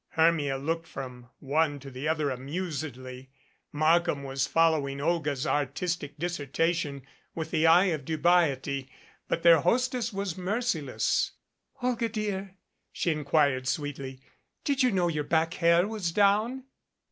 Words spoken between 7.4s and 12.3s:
the eye of dubiety, but their hostess was merciless. "Olga,